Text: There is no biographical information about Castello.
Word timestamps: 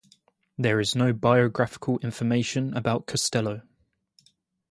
There 0.57 0.79
is 0.79 0.95
no 0.95 1.13
biographical 1.13 1.99
information 1.99 2.75
about 2.75 3.05
Castello. 3.05 3.61